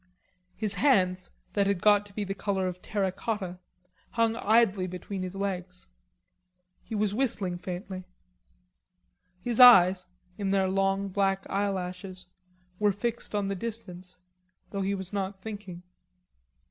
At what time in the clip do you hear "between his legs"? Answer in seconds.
4.87-5.89